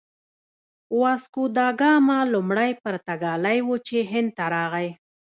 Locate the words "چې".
3.87-3.97